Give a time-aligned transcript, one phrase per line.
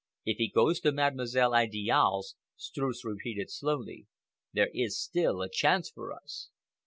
[0.25, 4.07] "If he goes to Mademoiselle Idiale's," Streuss repeated slowly,
[4.51, 6.49] "there is still a chance for us!"